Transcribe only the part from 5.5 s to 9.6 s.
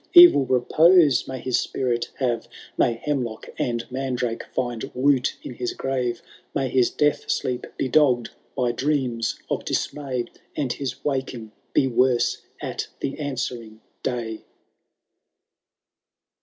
his gmve^— May his death sleep be dogged by dreams